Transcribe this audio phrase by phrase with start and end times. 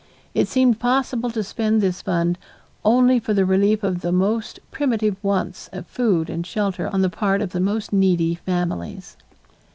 [0.33, 2.39] It seemed possible to spend this fund
[2.83, 7.07] only for the relief of the most primitive wants of food and shelter on the
[7.11, 9.15] part of the most needy families.